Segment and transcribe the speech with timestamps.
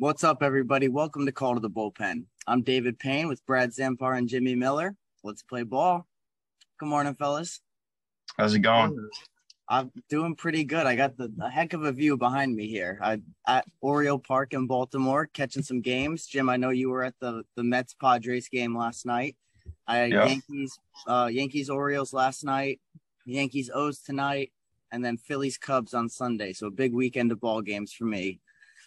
[0.00, 0.88] What's up, everybody?
[0.88, 2.24] Welcome to Call to the Bullpen.
[2.46, 4.96] I'm David Payne with Brad Zampar and Jimmy Miller.
[5.22, 6.06] Let's play ball.
[6.78, 7.60] Good morning, fellas.
[8.38, 9.10] How's it going?
[9.68, 10.86] I'm doing pretty good.
[10.86, 12.98] I got the a heck of a view behind me here.
[13.02, 16.24] I at Oriole Park in Baltimore, catching some games.
[16.24, 19.36] Jim, I know you were at the the Mets Padres game last night.
[19.86, 20.28] I Yeah.
[20.28, 22.80] Yankees uh Yankees Orioles last night,
[23.26, 24.50] Yankees O's tonight,
[24.90, 26.54] and then Phillies Cubs on Sunday.
[26.54, 28.40] So a big weekend of ball games for me.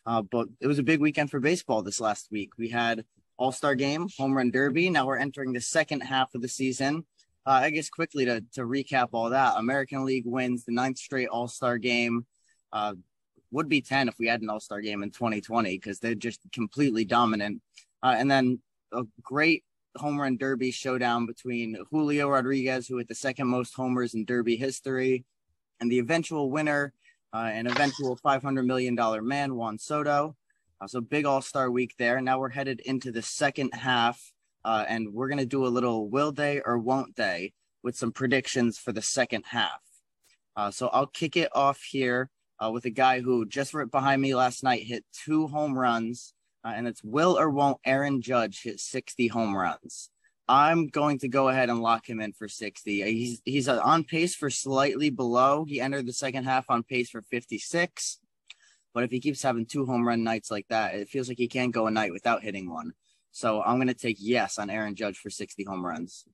[0.06, 2.52] Uh, but it was a big weekend for baseball this last week.
[2.58, 3.06] We had
[3.38, 4.90] All Star Game, Home Run Derby.
[4.90, 7.06] Now we're entering the second half of the season.
[7.46, 11.28] Uh, I guess quickly to to recap all that, American League wins the ninth straight
[11.28, 12.26] All Star Game.
[12.72, 12.96] Uh,
[13.52, 16.42] would be ten if we had an All Star Game in 2020 because they're just
[16.52, 17.62] completely dominant.
[18.02, 18.60] Uh, and then
[18.92, 19.64] a great
[19.96, 24.56] home run derby showdown between Julio Rodriguez, who hit the second most homers in Derby
[24.56, 25.24] history,
[25.80, 26.94] and the eventual winner,
[27.34, 28.96] uh, an eventual $500 million
[29.26, 30.36] man, Juan Soto.
[30.80, 32.22] Uh, so big All Star week there.
[32.22, 34.32] Now we're headed into the second half,
[34.64, 38.12] uh, and we're going to do a little will they or won't they with some
[38.12, 39.82] predictions for the second half.
[40.56, 42.30] Uh, so I'll kick it off here
[42.64, 46.34] uh, with a guy who just right behind me last night hit two home runs,
[46.64, 50.10] uh, and it's will or won't Aaron Judge hit 60 home runs.
[50.48, 53.02] I'm going to go ahead and lock him in for 60.
[53.04, 55.66] He's he's uh, on pace for slightly below.
[55.66, 58.20] He entered the second half on pace for 56.
[58.94, 61.48] But if he keeps having two home run nights like that, it feels like he
[61.48, 62.94] can't go a night without hitting one.
[63.32, 66.26] So I'm going to take yes on Aaron Judge for 60 home runs.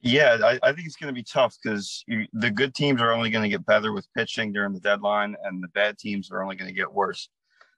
[0.00, 3.30] Yeah, I, I think it's going to be tough because the good teams are only
[3.30, 6.54] going to get better with pitching during the deadline, and the bad teams are only
[6.54, 7.28] going to get worse.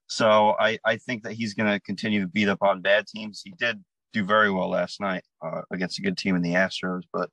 [0.06, 3.40] So I, I think that he's going to continue to beat up on bad teams.
[3.42, 7.02] He did do very well last night uh, against a good team in the Astros,
[7.12, 7.30] but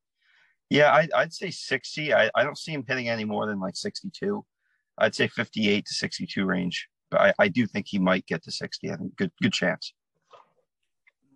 [0.69, 2.13] yeah, I, I'd say 60.
[2.13, 4.45] I, I don't see him hitting any more than like 62.
[4.97, 8.51] I'd say 58 to 62 range, but I, I do think he might get to
[8.51, 8.91] 60.
[8.91, 9.93] I think good good chance.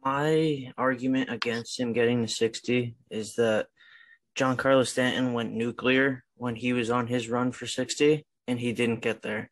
[0.03, 3.67] My argument against him getting to 60 is that
[4.35, 9.01] Giancarlo Stanton went nuclear when he was on his run for 60 and he didn't
[9.01, 9.49] get there.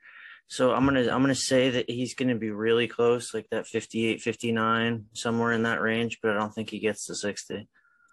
[0.50, 4.22] So I'm to I'm to say that he's to be really close like that 58
[4.22, 7.68] 59 somewhere in that range, but I don't think he gets to 60.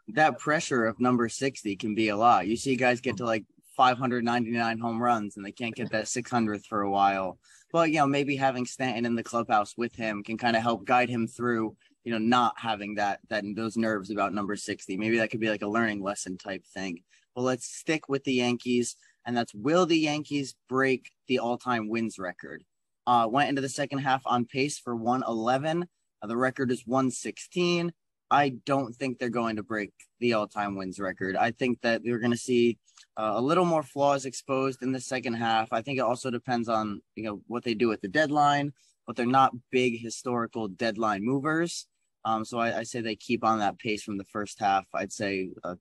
[0.08, 2.46] That pressure of number 60 can be a lot.
[2.46, 3.44] You see guys get to like
[3.76, 7.38] 599 home runs and they can't get that 600th for a while.
[7.72, 10.84] But you know, maybe having Stanton in the clubhouse with him can kind of help
[10.84, 11.76] guide him through
[12.06, 14.96] you know, not having that that those nerves about number 60.
[14.96, 17.02] Maybe that could be like a learning lesson type thing.
[17.34, 22.18] Well, let's stick with the Yankees, and that's will the Yankees break the all-time wins
[22.18, 22.64] record?
[23.06, 25.86] Uh, went into the second half on pace for 111.
[26.22, 27.92] Uh, the record is 116.
[28.30, 31.36] I don't think they're going to break the all-time wins record.
[31.36, 32.78] I think that we're going to see
[33.16, 35.72] uh, a little more flaws exposed in the second half.
[35.72, 38.72] I think it also depends on you know what they do at the deadline,
[39.06, 41.86] but they're not big historical deadline movers.
[42.24, 44.84] Um, so I, I, say they keep on that pace from the first half.
[44.92, 45.76] I'd say uh,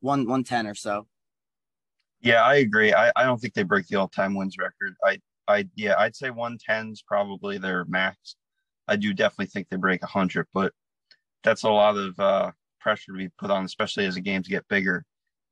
[0.00, 1.06] one one ten or so.
[2.26, 2.92] Yeah, I agree.
[2.92, 4.94] I, I don't think they break the all time wins record.
[5.04, 8.36] I I yeah, I'd say one tens probably their max.
[8.88, 10.72] I do definitely think they break hundred, but
[11.44, 12.50] that's a lot of uh,
[12.80, 15.04] pressure to be put on, especially as the games get bigger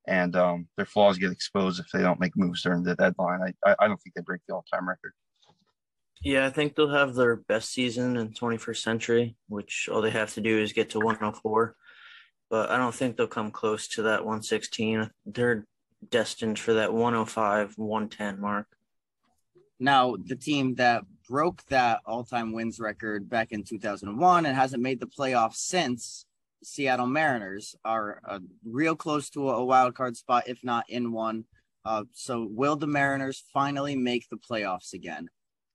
[0.07, 3.55] and um, their flaws get exposed if they don't make moves during the deadline.
[3.65, 5.13] I I don't think they break the all time record.
[6.23, 10.33] Yeah, I think they'll have their best season in 21st century, which all they have
[10.35, 11.77] to do is get to 104.
[12.49, 15.11] But I don't think they'll come close to that 116.
[15.27, 15.67] They're
[16.11, 18.67] destined for that 105, 110 mark.
[19.79, 24.83] Now, the team that broke that all time wins record back in 2001 and hasn't
[24.83, 26.27] made the playoffs since,
[26.63, 31.45] Seattle Mariners, are uh, real close to a wild card spot, if not in one.
[31.85, 35.29] Uh, so, will the Mariners finally make the playoffs again?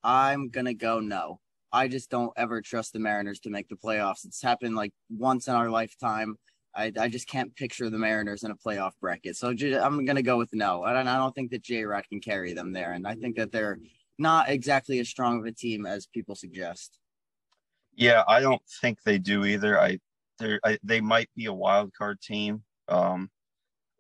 [0.04, 1.40] I'm gonna go no.
[1.72, 4.26] I just don't ever trust the Mariners to make the playoffs.
[4.26, 6.38] It's happened like once in our lifetime.
[6.76, 9.36] I, I just can't picture the Mariners in a playoff bracket.
[9.36, 10.84] So I'm gonna go with no.
[10.84, 13.38] I don't, I don't think that J Rod can carry them there, and I think
[13.38, 13.80] that they're
[14.18, 17.00] not exactly as strong of a team as people suggest.
[17.96, 19.80] Yeah, I don't think they do either.
[19.80, 20.00] I
[20.40, 22.64] they they might be a wild card team.
[22.88, 23.30] Um,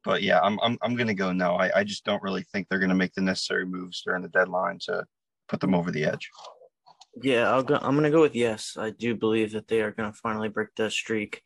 [0.03, 1.55] but yeah, I'm I'm I'm gonna go no.
[1.55, 4.79] I, I just don't really think they're gonna make the necessary moves during the deadline
[4.83, 5.05] to
[5.47, 6.29] put them over the edge.
[7.21, 7.75] Yeah, I'll go.
[7.75, 8.77] I'm going to go with yes.
[8.79, 11.41] I do believe that they are going to finally break that streak,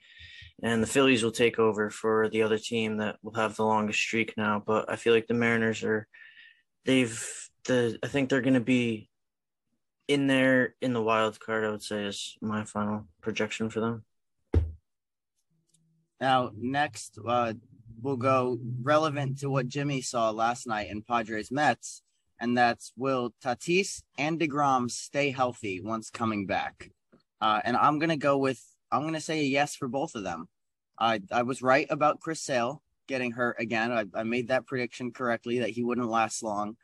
[0.62, 4.00] and the Phillies will take over for the other team that will have the longest
[4.00, 4.62] streak now.
[4.66, 6.08] But I feel like the Mariners are,
[6.86, 7.98] they've the.
[8.04, 9.10] I think they're going to be
[10.08, 11.66] in there in the wild card.
[11.66, 14.04] I would say is my final projection for them.
[16.22, 17.54] Now, next, uh,
[18.02, 22.02] we'll go relevant to what Jimmy saw last night in Padres Mets.
[22.40, 26.90] and that's will Tatis and DeGrom stay healthy once coming back?
[27.40, 28.62] Uh, and I'm gonna go with
[28.94, 30.48] I'm gonna say a yes for both of them.
[31.00, 33.92] I I was right about Chris Sale getting hurt again.
[33.92, 36.78] I, I made that prediction correctly that he wouldn't last long.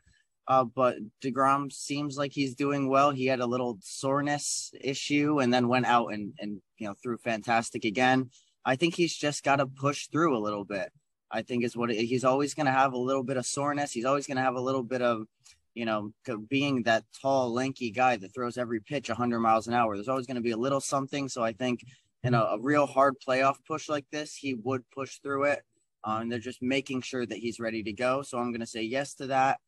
[0.48, 3.10] Uh, but Degrom seems like he's doing well.
[3.12, 7.16] He had a little soreness issue and then went out and and you know threw
[7.18, 8.30] fantastic again.
[8.64, 10.90] I think he's just got to push through a little bit.
[11.30, 13.92] I think is what it, he's always going to have a little bit of soreness.
[13.92, 15.26] He's always going to have a little bit of,
[15.74, 16.12] you know,
[16.48, 19.94] being that tall, lanky guy that throws every pitch 100 miles an hour.
[19.94, 21.28] There's always going to be a little something.
[21.28, 21.80] So I think
[22.22, 25.62] in a, a real hard playoff push like this, he would push through it.
[26.02, 28.22] Uh, and they're just making sure that he's ready to go.
[28.22, 29.58] So I'm going to say yes to that.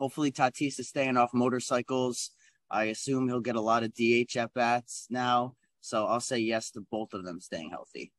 [0.00, 2.30] Hopefully, Tatis is staying off motorcycles.
[2.70, 5.54] I assume he'll get a lot of DH at bats now.
[5.80, 8.12] So I'll say yes to both of them staying healthy.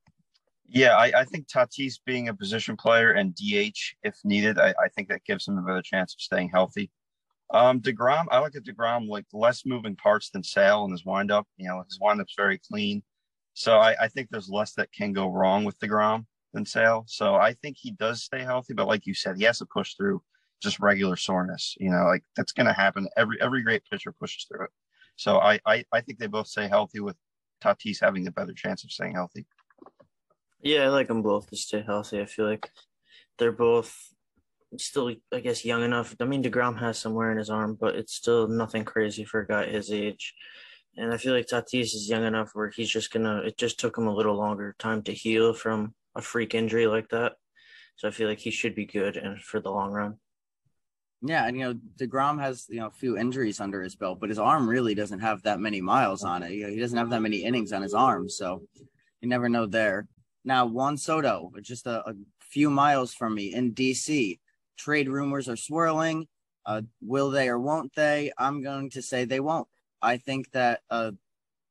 [0.67, 4.87] Yeah, I, I think Tatis being a position player and DH if needed, I, I
[4.95, 6.89] think that gives him a better chance of staying healthy.
[7.53, 11.45] Um, Degrom, I look at Degrom like less moving parts than Sale in his windup.
[11.57, 13.03] You know, his windup's very clean,
[13.53, 17.05] so I, I think there's less that can go wrong with Degrom than Sale.
[17.07, 19.95] So I think he does stay healthy, but like you said, he has to push
[19.95, 20.21] through
[20.61, 21.75] just regular soreness.
[21.79, 23.07] You know, like that's going to happen.
[23.17, 24.71] Every every great pitcher pushes through it.
[25.15, 27.15] So I, I I think they both stay healthy with
[27.63, 29.45] Tatis having a better chance of staying healthy.
[30.61, 32.21] Yeah, I like them both to stay healthy.
[32.21, 32.69] I feel like
[33.37, 33.97] they're both
[34.77, 36.15] still, I guess, young enough.
[36.19, 39.47] I mean, Degrom has somewhere in his arm, but it's still nothing crazy for a
[39.47, 40.35] guy his age.
[40.97, 43.37] And I feel like Tatis is young enough where he's just gonna.
[43.45, 47.09] It just took him a little longer time to heal from a freak injury like
[47.09, 47.33] that.
[47.95, 50.17] So I feel like he should be good and for the long run.
[51.21, 54.29] Yeah, and you know Degrom has you know a few injuries under his belt, but
[54.29, 56.51] his arm really doesn't have that many miles on it.
[56.51, 58.63] You know, he doesn't have that many innings on his arm, so
[59.21, 60.07] you never know there.
[60.43, 64.39] Now, Juan Soto, just a, a few miles from me in DC.
[64.77, 66.27] Trade rumors are swirling.
[66.65, 68.31] Uh, will they or won't they?
[68.37, 69.67] I'm going to say they won't.
[70.01, 71.11] I think that uh,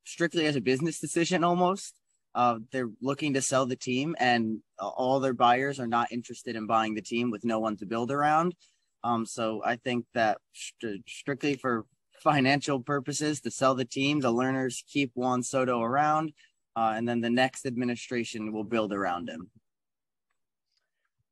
[0.05, 1.93] strictly as a business decision, almost,
[2.33, 6.65] uh, they're looking to sell the team, and all their buyers are not interested in
[6.65, 8.55] buying the team with no one to build around.
[9.03, 11.85] Um, so I think that st- strictly for
[12.23, 16.33] financial purposes, to sell the team, the Lerners keep Juan Soto around
[16.75, 19.49] uh, and then the next administration will build around him.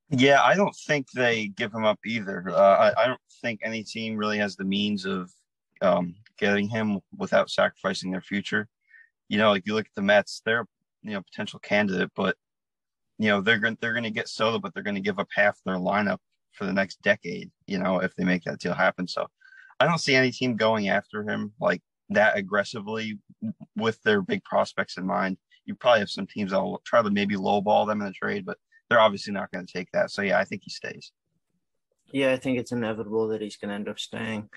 [0.10, 2.50] Yeah, I don't think they give him up either.
[2.50, 2.54] Uh,
[2.96, 5.32] I, I, don't think any team really has the means of
[5.82, 8.68] um, getting him without sacrificing their future.
[9.28, 10.66] You know, like you look at the Mets, they're
[11.04, 12.36] you know potential candidate, but
[13.18, 15.28] you know they're going they're going to get Soto, but they're going to give up
[15.34, 16.20] half their lineup
[16.54, 17.52] for the next decade.
[17.68, 19.08] You know, if they make that deal happen.
[19.08, 19.28] So
[19.80, 23.20] I don't see any team going after him like that aggressively
[23.76, 25.38] with their big prospects in mind.
[25.66, 28.46] You probably have some teams that will try to maybe lowball them in the trade,
[28.46, 28.58] but
[28.90, 30.12] they're obviously not going to take that.
[30.12, 31.12] So yeah, I think he stays.
[32.12, 34.50] Yeah, I think it's inevitable that he's going to end up staying.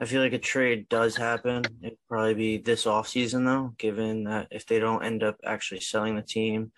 [0.00, 1.62] I feel like a trade does happen.
[1.82, 5.80] It'd probably be this off season though, given that if they don't end up actually
[5.80, 6.72] selling the team,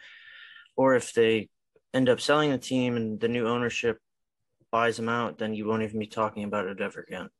[0.76, 1.48] or if they
[1.94, 3.98] end up selling the team and the new ownership
[4.70, 7.30] buys them out, then you won't even be talking about it ever again.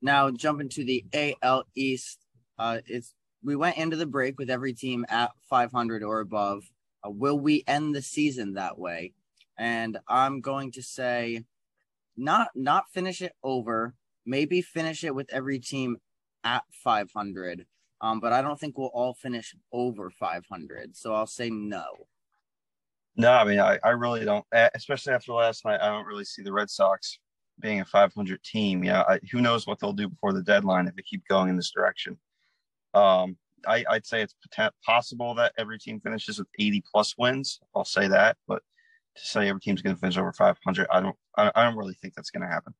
[0.00, 1.04] Now jumping to the
[1.42, 2.18] AL East,
[2.58, 3.14] uh, it's
[3.44, 6.64] we went into the break with every team at 500 or above.
[7.04, 9.12] Uh, will we end the season that way?
[9.58, 11.44] And I'm going to say,
[12.16, 13.94] not not finish it over.
[14.24, 15.96] Maybe finish it with every team
[16.44, 17.66] at 500.
[18.00, 20.96] Um, but I don't think we'll all finish over 500.
[20.96, 21.84] So I'll say no.
[23.16, 25.80] No, I mean, I, I really don't, especially after last night.
[25.80, 27.18] I don't really see the Red Sox
[27.60, 28.82] being a 500 team.
[28.82, 31.56] Yeah, I, who knows what they'll do before the deadline if they keep going in
[31.56, 32.18] this direction.
[32.94, 34.34] Um, I, would say it's
[34.84, 37.60] possible that every team finishes with 80 plus wins.
[37.76, 38.62] I'll say that, but
[39.16, 41.94] to say every team's going to finish over 500, I don't, I, I don't really
[41.94, 42.74] think that's going to happen.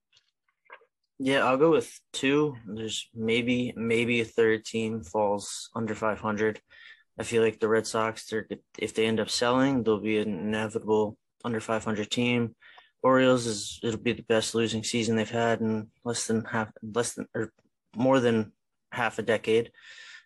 [1.18, 2.56] Yeah, I'll go with two.
[2.66, 6.60] There's maybe, maybe a third team falls under 500.
[7.18, 10.38] I feel like the Red Sox, they're, if they end up selling, they'll be an
[10.38, 12.54] inevitable under 500 team.
[13.02, 17.14] Orioles is it'll be the best losing season they've had in less than half, less
[17.14, 17.52] than or
[17.96, 18.52] more than
[18.92, 19.72] half a decade.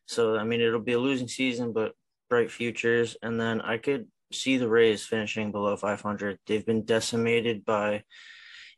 [0.06, 1.92] So I mean, it'll be a losing season, but
[2.28, 3.16] bright futures.
[3.22, 6.38] And then I could see the Rays finishing below 500.
[6.46, 8.04] They've been decimated by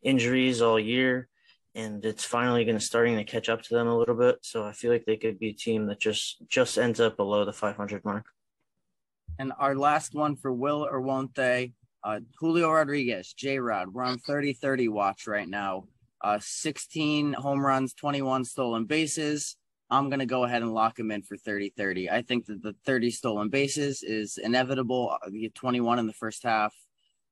[0.01, 1.27] injuries all year,
[1.75, 4.39] and it's finally going to starting to catch up to them a little bit.
[4.41, 7.45] So I feel like they could be a team that just just ends up below
[7.45, 8.25] the 500 mark.
[9.37, 11.73] And our last one for will or won't they?
[12.03, 13.89] Uh, Julio Rodriguez, J Rod.
[13.93, 15.85] We're on 30 30 watch right now.
[16.21, 19.55] Uh, 16 home runs, 21 stolen bases.
[19.91, 22.09] I'm going to go ahead and lock him in for 30 30.
[22.09, 25.17] I think that the 30 stolen bases is inevitable.
[25.23, 26.73] Uh, you get 21 in the first half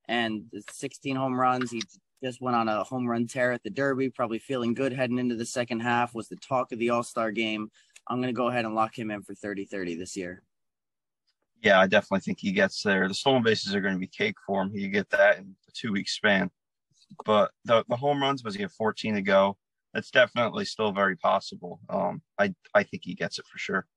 [0.08, 1.70] and 16 home runs.
[1.70, 1.84] He
[2.24, 5.36] just went on a home run tear at the Derby, probably feeling good heading into
[5.36, 7.70] the second half, was the talk of the All Star game.
[8.08, 10.42] I'm going to go ahead and lock him in for 30 30 this year.
[11.62, 13.08] Yeah, I definitely think he gets there.
[13.08, 14.72] The stolen bases are going to be cake for him.
[14.72, 16.50] He get that in a two week span.
[17.26, 19.58] But the, the home runs was he had 14 to go.
[19.98, 21.80] That's definitely still very possible.
[21.90, 23.88] Um, I I think he gets it for sure.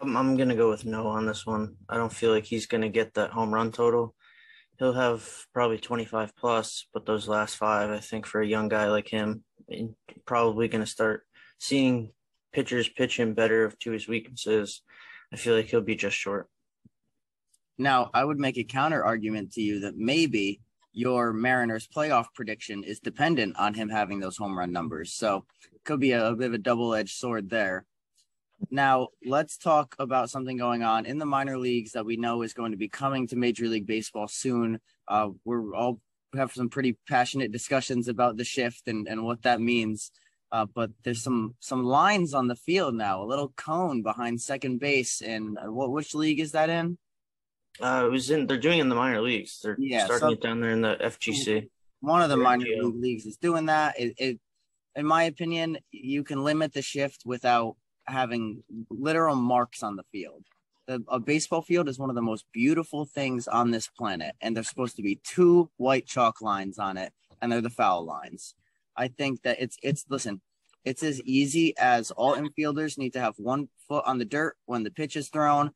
[0.00, 1.76] I'm, I'm gonna go with no on this one.
[1.88, 4.16] I don't feel like he's gonna get that home run total.
[4.80, 5.24] He'll have
[5.54, 9.44] probably 25 plus, but those last five, I think, for a young guy like him,
[10.26, 11.28] probably gonna start
[11.60, 12.10] seeing
[12.52, 14.82] pitchers pitch him better to his weaknesses.
[15.32, 16.48] I feel like he'll be just short.
[17.78, 20.60] Now, I would make a counter argument to you that maybe
[20.92, 25.12] your Mariners playoff prediction is dependent on him having those home run numbers.
[25.12, 27.84] So it could be a, a bit of a double edged sword there.
[28.70, 32.54] Now, let's talk about something going on in the minor leagues that we know is
[32.54, 34.80] going to be coming to Major League Baseball soon.
[35.08, 36.00] Uh, we're all
[36.34, 40.10] have some pretty passionate discussions about the shift and, and what that means.
[40.50, 44.78] Uh, but there's some some lines on the field now, a little cone behind second
[44.78, 45.22] base.
[45.22, 46.98] And uh, what which league is that in?
[47.80, 48.46] Uh, it was in.
[48.46, 49.60] They're doing it in the minor leagues.
[49.62, 51.68] They're yeah, starting so, it down there in the FGC.
[52.00, 53.98] One of the minor league leagues is doing that.
[53.98, 54.40] It, it,
[54.94, 57.76] in my opinion, you can limit the shift without
[58.06, 60.44] having literal marks on the field.
[60.86, 64.54] The, a baseball field is one of the most beautiful things on this planet, and
[64.54, 68.54] there's supposed to be two white chalk lines on it, and they're the foul lines.
[68.96, 70.40] I think that it's it's listen,
[70.84, 74.82] it's as easy as all infielders need to have one foot on the dirt when
[74.82, 75.70] the pitch is thrown.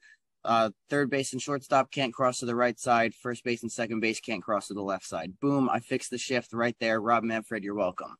[0.46, 3.14] Uh, third base and shortstop can't cross to the right side.
[3.14, 5.32] First base and second base can't cross to the left side.
[5.40, 5.68] Boom!
[5.68, 7.00] I fixed the shift right there.
[7.00, 8.14] Rob Manfred, you're welcome.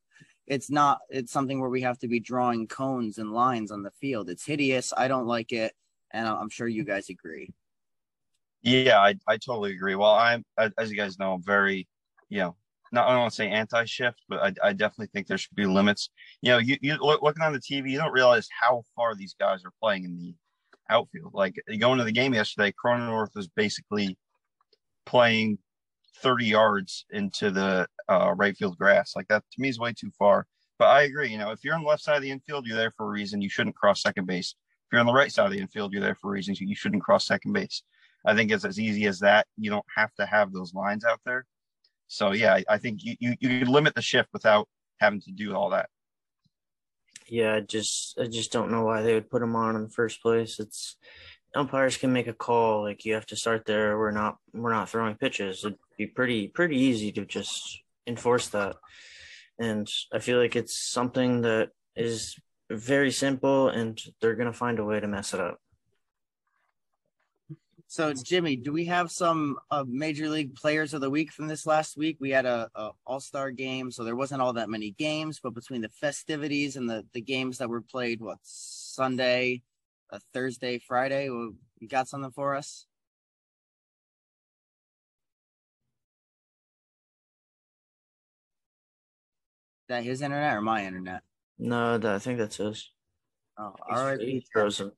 [0.48, 0.98] It's not.
[1.08, 4.28] It's something where we have to be drawing cones and lines on the field.
[4.28, 4.92] It's hideous.
[4.96, 5.72] I don't like it,
[6.10, 7.54] and I'm sure you guys agree.
[8.62, 9.94] Yeah, I, I totally agree.
[9.94, 11.86] Well, I'm as you guys know, I'm very,
[12.28, 12.56] you know,
[12.90, 15.66] not I don't want to say anti-shift, but I, I definitely think there should be
[15.66, 16.10] limits.
[16.42, 19.64] You know, you, you looking on the TV, you don't realize how far these guys
[19.64, 20.34] are playing in the
[20.90, 21.32] outfield.
[21.34, 24.16] Like going to the game yesterday, Cronenworth was basically
[25.04, 25.58] playing
[26.22, 29.14] 30 yards into the uh, right field grass.
[29.14, 30.46] Like that to me is way too far.
[30.78, 31.30] But I agree.
[31.30, 33.10] You know, if you're on the left side of the infield, you're there for a
[33.10, 33.40] reason.
[33.40, 34.54] You shouldn't cross second base.
[34.86, 36.60] If you're on the right side of the infield, you're there for reasons.
[36.60, 37.82] You shouldn't cross second base.
[38.24, 39.46] I think it's as easy as that.
[39.56, 41.46] You don't have to have those lines out there.
[42.08, 44.68] So yeah, I, I think you, you you limit the shift without
[45.00, 45.88] having to do all that.
[47.28, 49.88] Yeah, I just I just don't know why they would put them on in the
[49.90, 50.60] first place.
[50.60, 50.96] It's
[51.54, 53.98] umpires can make a call like you have to start there.
[53.98, 55.64] We're not we're not throwing pitches.
[55.64, 58.76] It'd be pretty pretty easy to just enforce that.
[59.58, 62.36] And I feel like it's something that is
[62.70, 65.58] very simple and they're gonna find a way to mess it up.
[67.88, 71.66] So, Jimmy, do we have some uh, major league players of the week from this
[71.66, 72.16] last week?
[72.20, 75.54] We had a, a All Star game, so there wasn't all that many games, but
[75.54, 79.62] between the festivities and the the games that were played, what Sunday,
[80.10, 82.86] a Thursday, Friday, you got something for us?
[89.88, 91.22] that his internet or my internet?
[91.58, 92.90] No, I think that's his.
[93.58, 94.20] Oh, all right.
[94.20, 94.92] He's frozen.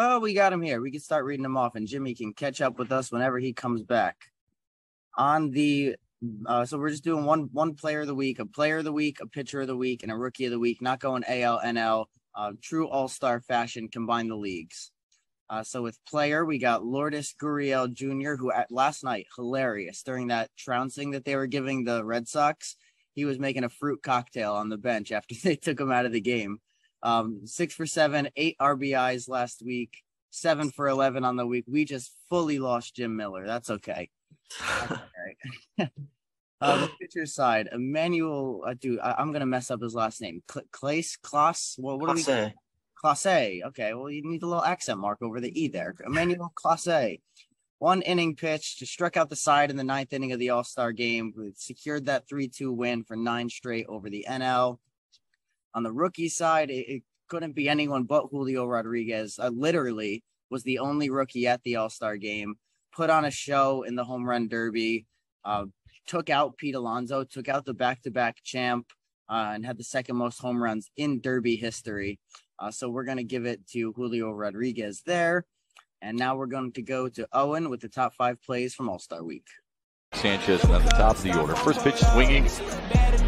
[0.00, 0.80] Oh, we got him here.
[0.80, 3.52] We can start reading them off, and Jimmy can catch up with us whenever he
[3.52, 4.16] comes back.
[5.16, 5.96] On the
[6.46, 8.92] uh, so we're just doing one one player of the week, a player of the
[8.92, 10.80] week, a pitcher of the week, and a rookie of the week.
[10.80, 13.88] Not going AL, NL, uh, true All Star fashion.
[13.88, 14.92] Combine the leagues.
[15.50, 20.28] Uh, so with player, we got Lourdes Gurriel Jr., who at last night hilarious during
[20.28, 22.76] that trouncing that they were giving the Red Sox.
[23.14, 26.12] He was making a fruit cocktail on the bench after they took him out of
[26.12, 26.60] the game.
[27.02, 31.64] Um, six for seven, eight RBIs last week, seven for 11 on the week.
[31.68, 33.46] We just fully lost Jim Miller.
[33.46, 34.10] That's okay.
[34.60, 34.92] That's
[35.78, 35.90] okay.
[36.60, 40.20] uh, the pitcher side, Emmanuel, uh, dude, I, am going to mess up his last
[40.20, 40.42] name.
[40.72, 42.52] Clace, Klaus, what, what do we
[43.02, 43.62] Clase.
[43.64, 45.94] Okay, well, you need a little accent mark over the E there.
[46.04, 47.20] Emmanuel Clase.
[47.78, 50.64] One inning pitch to struck out the side in the ninth inning of the All
[50.64, 51.32] Star game.
[51.54, 54.78] Secured that 3 2 win for nine straight over the NL.
[55.74, 59.38] On the rookie side, it, it couldn't be anyone but Julio Rodriguez.
[59.38, 62.56] I literally was the only rookie at the All Star game.
[62.92, 65.06] Put on a show in the home run derby.
[65.44, 65.66] Uh,
[66.06, 67.22] took out Pete Alonso.
[67.24, 68.86] Took out the back to back champ.
[69.30, 72.18] Uh, and had the second most home runs in Derby history.
[72.58, 75.44] Uh, so we're going to give it to Julio Rodriguez there.
[76.00, 78.98] And now we're going to go to Owen with the top five plays from All
[78.98, 79.44] Star Week.
[80.18, 81.54] Sanchez at the top of the order.
[81.54, 82.44] First pitch swinging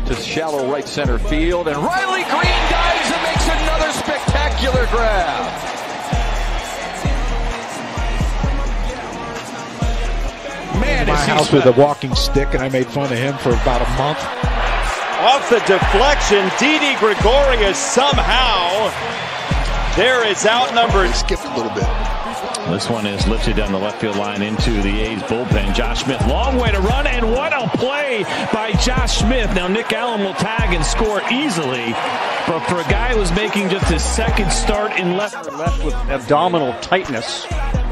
[0.06, 5.52] to shallow right center field, and Riley Greene dives and makes another spectacular grab.
[10.80, 13.82] Man, my house with a walking stick, and I made fun of him for about
[13.82, 14.18] a month.
[15.20, 18.90] Off the deflection, Didi Gregorius somehow
[19.96, 21.14] there is outnumbered.
[21.14, 22.19] Skipped a little bit.
[22.70, 25.74] This one is lifted down the left field line into the A's bullpen.
[25.74, 28.22] Josh Smith, long way to run, and what a play
[28.52, 29.52] by Josh Smith.
[29.54, 31.92] Now, Nick Allen will tag and score easily,
[32.46, 35.50] but for a guy who was making just his second start in left.
[35.52, 37.44] Left with abdominal tightness.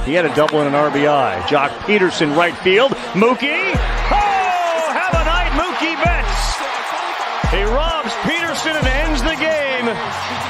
[0.04, 1.42] He had a double and an RBI.
[1.42, 2.92] Joc Pederson, right field.
[3.12, 3.72] Mookie.
[3.74, 6.56] Oh, have a night, Mookie Betts.
[7.50, 8.97] He robs Pederson and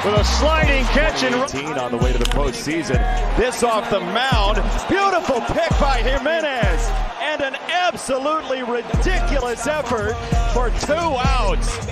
[0.05, 1.35] with a sliding catch and
[1.79, 2.99] on the way to the postseason.
[3.37, 4.57] This off the mound.
[4.89, 6.89] Beautiful pick by Jimenez.
[7.21, 10.15] And an absolutely ridiculous effort
[10.55, 11.87] for two outs.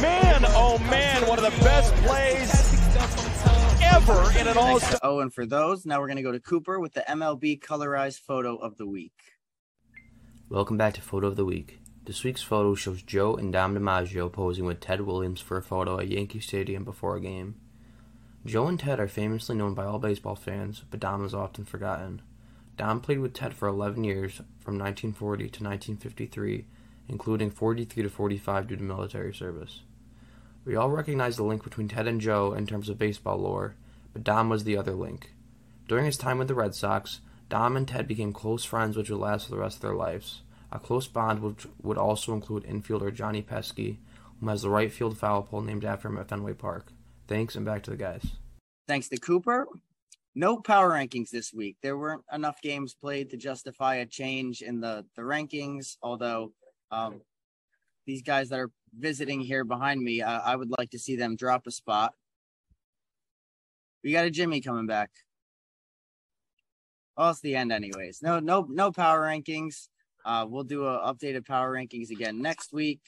[0.00, 2.68] Man, oh man, one of the best plays
[3.82, 5.00] ever in an all star.
[5.02, 8.20] Oh, and for those, now we're going to go to Cooper with the MLB colorized
[8.20, 9.12] photo of the week.
[10.48, 11.78] Welcome back to Photo of the Week.
[12.08, 16.00] This week's photo shows Joe and Dom DiMaggio posing with Ted Williams for a photo
[16.00, 17.56] at Yankee Stadium before a game.
[18.46, 22.22] Joe and Ted are famously known by all baseball fans, but Dom is often forgotten.
[22.78, 26.64] Dom played with Ted for 11 years, from 1940 to 1953,
[27.10, 29.82] including 43 to 45 due to military service.
[30.64, 33.74] We all recognize the link between Ted and Joe in terms of baseball lore,
[34.14, 35.34] but Dom was the other link.
[35.86, 39.20] During his time with the Red Sox, Dom and Ted became close friends which would
[39.20, 40.40] last for the rest of their lives.
[40.70, 43.98] A close bond which would also include infielder Johnny Pesky,
[44.40, 46.92] who has the right field foul pole named after him at Fenway Park.
[47.26, 48.24] Thanks, and back to the guys.
[48.86, 49.66] Thanks to Cooper.
[50.34, 51.76] No power rankings this week.
[51.82, 56.52] There weren't enough games played to justify a change in the, the rankings, although
[56.90, 57.20] um,
[58.06, 61.36] these guys that are visiting here behind me, uh, I would like to see them
[61.36, 62.14] drop a spot.
[64.04, 65.10] We got a Jimmy coming back.
[67.16, 68.22] Well, it's the end, anyways.
[68.22, 69.88] No, no, no power rankings.
[70.28, 73.00] Uh, we'll do a updated power rankings again next week,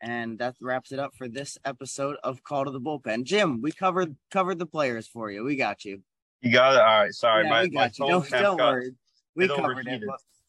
[0.00, 3.24] and that wraps it up for this episode of Call to the Bullpen.
[3.24, 5.42] Jim, we covered covered the players for you.
[5.42, 6.00] We got you.
[6.42, 6.80] You got it.
[6.80, 7.12] All right.
[7.12, 8.04] Sorry, Yeah, my we my got you.
[8.22, 8.90] phone Don't, worry.
[9.34, 10.02] We covered it.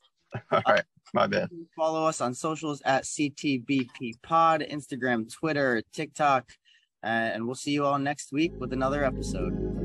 [0.52, 0.84] All right,
[1.16, 1.50] my bad.
[1.76, 6.52] Follow us on socials at CTBP Pod, Instagram, Twitter, TikTok,
[7.04, 9.81] uh, and we'll see you all next week with another episode.